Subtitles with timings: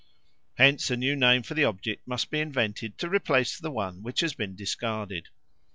[0.55, 4.21] Hence a new name for the object must be invented to replace the one which
[4.21, 5.27] has been discarded.